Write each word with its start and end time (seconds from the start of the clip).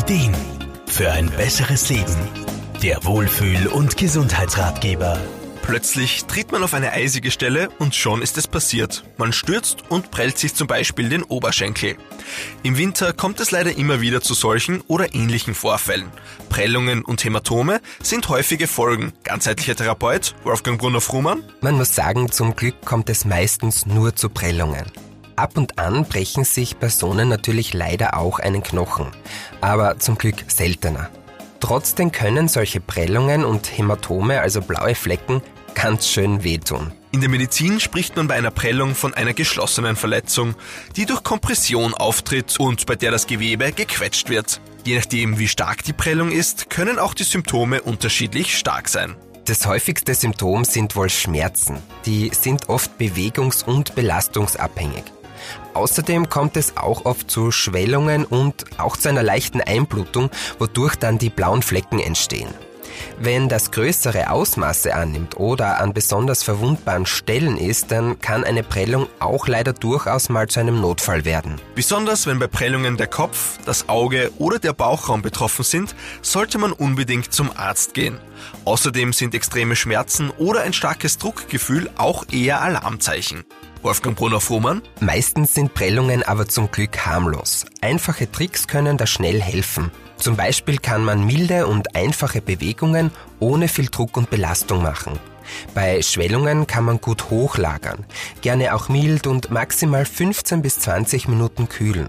Ideen 0.00 0.34
für 0.86 1.12
ein 1.12 1.28
besseres 1.30 1.90
Leben. 1.90 2.16
Der 2.82 3.04
Wohlfühl- 3.04 3.66
und 3.66 3.98
Gesundheitsratgeber. 3.98 5.20
Plötzlich 5.60 6.24
tritt 6.24 6.52
man 6.52 6.62
auf 6.62 6.72
eine 6.72 6.92
eisige 6.92 7.30
Stelle 7.30 7.68
und 7.78 7.94
schon 7.94 8.22
ist 8.22 8.38
es 8.38 8.48
passiert. 8.48 9.04
Man 9.18 9.34
stürzt 9.34 9.90
und 9.90 10.10
prellt 10.10 10.38
sich 10.38 10.54
zum 10.54 10.68
Beispiel 10.68 11.10
den 11.10 11.22
Oberschenkel. 11.22 11.96
Im 12.62 12.78
Winter 12.78 13.12
kommt 13.12 13.40
es 13.40 13.50
leider 13.50 13.76
immer 13.76 14.00
wieder 14.00 14.22
zu 14.22 14.32
solchen 14.32 14.80
oder 14.86 15.14
ähnlichen 15.14 15.54
Vorfällen. 15.54 16.10
Prellungen 16.48 17.04
und 17.04 17.22
Hämatome 17.22 17.82
sind 18.02 18.26
häufige 18.30 18.68
Folgen. 18.68 19.12
Ganzheitlicher 19.22 19.76
Therapeut 19.76 20.34
Wolfgang 20.44 20.80
Brunner-Frumann. 20.80 21.42
Man 21.60 21.74
muss 21.74 21.94
sagen, 21.94 22.32
zum 22.32 22.56
Glück 22.56 22.86
kommt 22.86 23.10
es 23.10 23.26
meistens 23.26 23.84
nur 23.84 24.16
zu 24.16 24.30
Prellungen. 24.30 24.86
Ab 25.36 25.56
und 25.56 25.78
an 25.78 26.04
brechen 26.04 26.44
sich 26.44 26.78
Personen 26.78 27.28
natürlich 27.28 27.74
leider 27.74 28.16
auch 28.16 28.38
einen 28.38 28.62
Knochen, 28.62 29.08
aber 29.60 29.98
zum 29.98 30.18
Glück 30.18 30.36
seltener. 30.48 31.10
Trotzdem 31.60 32.10
können 32.10 32.48
solche 32.48 32.80
Prellungen 32.80 33.44
und 33.44 33.76
Hämatome, 33.76 34.40
also 34.40 34.62
blaue 34.62 34.94
Flecken, 34.94 35.42
ganz 35.74 36.08
schön 36.08 36.42
wehtun. 36.42 36.92
In 37.12 37.20
der 37.20 37.28
Medizin 37.28 37.80
spricht 37.80 38.16
man 38.16 38.28
bei 38.28 38.36
einer 38.36 38.50
Prellung 38.50 38.94
von 38.94 39.14
einer 39.14 39.34
geschlossenen 39.34 39.96
Verletzung, 39.96 40.54
die 40.96 41.06
durch 41.06 41.22
Kompression 41.22 41.92
auftritt 41.92 42.58
und 42.60 42.86
bei 42.86 42.94
der 42.94 43.10
das 43.10 43.26
Gewebe 43.26 43.72
gequetscht 43.72 44.28
wird. 44.28 44.60
Je 44.84 44.96
nachdem, 44.96 45.38
wie 45.38 45.48
stark 45.48 45.82
die 45.84 45.92
Prellung 45.92 46.30
ist, 46.30 46.70
können 46.70 46.98
auch 46.98 47.14
die 47.14 47.24
Symptome 47.24 47.82
unterschiedlich 47.82 48.56
stark 48.56 48.88
sein. 48.88 49.16
Das 49.44 49.66
häufigste 49.66 50.14
Symptom 50.14 50.64
sind 50.64 50.94
wohl 50.96 51.10
Schmerzen. 51.10 51.78
Die 52.06 52.30
sind 52.32 52.68
oft 52.68 52.92
bewegungs- 52.98 53.64
und 53.64 53.94
belastungsabhängig. 53.94 55.02
Außerdem 55.74 56.28
kommt 56.28 56.56
es 56.56 56.76
auch 56.76 57.04
oft 57.04 57.30
zu 57.30 57.50
Schwellungen 57.50 58.24
und 58.24 58.64
auch 58.78 58.96
zu 58.96 59.08
einer 59.08 59.22
leichten 59.22 59.60
Einblutung, 59.60 60.30
wodurch 60.58 60.96
dann 60.96 61.18
die 61.18 61.30
blauen 61.30 61.62
Flecken 61.62 62.00
entstehen. 62.00 62.48
Wenn 63.18 63.48
das 63.48 63.70
größere 63.70 64.30
Ausmaße 64.30 64.94
annimmt 64.94 65.36
oder 65.36 65.80
an 65.80 65.92
besonders 65.92 66.42
verwundbaren 66.42 67.06
Stellen 67.06 67.56
ist, 67.56 67.90
dann 67.90 68.20
kann 68.20 68.44
eine 68.44 68.62
Prellung 68.62 69.08
auch 69.18 69.46
leider 69.46 69.72
durchaus 69.72 70.28
mal 70.28 70.48
zu 70.48 70.60
einem 70.60 70.80
Notfall 70.80 71.24
werden. 71.24 71.60
Besonders 71.74 72.26
wenn 72.26 72.38
bei 72.38 72.46
Prellungen 72.46 72.96
der 72.96 73.06
Kopf, 73.06 73.58
das 73.64 73.88
Auge 73.88 74.30
oder 74.38 74.58
der 74.58 74.72
Bauchraum 74.72 75.22
betroffen 75.22 75.64
sind, 75.64 75.94
sollte 76.22 76.58
man 76.58 76.72
unbedingt 76.72 77.32
zum 77.32 77.50
Arzt 77.54 77.94
gehen. 77.94 78.18
Außerdem 78.64 79.12
sind 79.12 79.34
extreme 79.34 79.76
Schmerzen 79.76 80.30
oder 80.30 80.62
ein 80.62 80.72
starkes 80.72 81.18
Druckgefühl 81.18 81.90
auch 81.96 82.24
eher 82.30 82.62
Alarmzeichen. 82.62 83.44
Wolfgang 83.82 84.14
Brunner-Fuhrmann? 84.14 84.82
Meistens 85.00 85.54
sind 85.54 85.72
Prellungen 85.72 86.22
aber 86.22 86.46
zum 86.46 86.70
Glück 86.70 86.98
harmlos. 87.06 87.64
Einfache 87.80 88.30
Tricks 88.30 88.68
können 88.68 88.98
da 88.98 89.06
schnell 89.06 89.40
helfen. 89.40 89.90
Zum 90.18 90.36
Beispiel 90.36 90.76
kann 90.76 91.02
man 91.02 91.24
milde 91.24 91.66
und 91.66 91.96
einfache 91.96 92.42
Bewegungen 92.42 93.10
ohne 93.38 93.68
viel 93.68 93.86
Druck 93.86 94.18
und 94.18 94.28
Belastung 94.28 94.82
machen. 94.82 95.18
Bei 95.74 96.02
Schwellungen 96.02 96.66
kann 96.66 96.84
man 96.84 97.00
gut 97.00 97.30
hochlagern, 97.30 98.04
gerne 98.42 98.74
auch 98.74 98.88
mild 98.88 99.26
und 99.26 99.50
maximal 99.50 100.04
15 100.04 100.60
bis 100.60 100.78
20 100.80 101.26
Minuten 101.26 101.68
kühlen. 101.68 102.08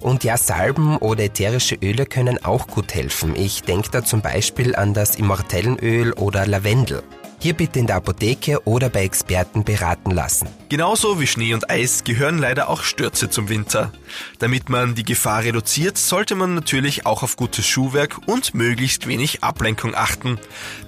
Und 0.00 0.22
ja, 0.22 0.36
Salben 0.36 0.96
oder 0.98 1.24
ätherische 1.24 1.76
Öle 1.76 2.06
können 2.06 2.44
auch 2.44 2.66
gut 2.66 2.94
helfen. 2.94 3.34
Ich 3.36 3.62
denke 3.62 3.90
da 3.90 4.04
zum 4.04 4.20
Beispiel 4.20 4.76
an 4.76 4.94
das 4.94 5.16
Immortellenöl 5.16 6.12
oder 6.12 6.46
Lavendel. 6.46 7.02
Hier 7.38 7.54
bitte 7.54 7.78
in 7.78 7.86
der 7.86 7.96
Apotheke 7.96 8.66
oder 8.66 8.88
bei 8.88 9.04
Experten 9.04 9.64
beraten 9.64 10.10
lassen. 10.10 10.48
Genauso 10.68 11.20
wie 11.20 11.26
Schnee 11.26 11.54
und 11.54 11.70
Eis 11.70 12.02
gehören 12.02 12.38
leider 12.38 12.68
auch 12.68 12.82
Stürze 12.82 13.30
zum 13.30 13.48
Winter. 13.48 13.92
Damit 14.38 14.68
man 14.68 14.94
die 14.94 15.04
Gefahr 15.04 15.44
reduziert, 15.44 15.98
sollte 15.98 16.34
man 16.34 16.54
natürlich 16.54 17.06
auch 17.06 17.22
auf 17.22 17.36
gutes 17.36 17.66
Schuhwerk 17.66 18.18
und 18.26 18.54
möglichst 18.54 19.06
wenig 19.06 19.44
Ablenkung 19.44 19.94
achten. 19.94 20.38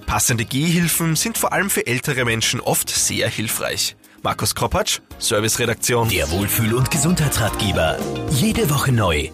Passende 0.06 0.44
Gehhilfen 0.44 1.16
sind 1.16 1.38
vor 1.38 1.52
allem 1.52 1.70
für 1.70 1.86
ältere 1.86 2.24
Menschen 2.24 2.60
oft 2.60 2.90
sehr 2.90 3.28
hilfreich. 3.28 3.94
Markus 4.22 4.54
Kropatsch, 4.54 4.98
Serviceredaktion. 5.18 6.08
Der 6.08 6.30
Wohlfühl- 6.30 6.74
und 6.74 6.90
Gesundheitsratgeber. 6.90 7.98
Jede 8.30 8.68
Woche 8.68 8.90
neu. 8.90 9.28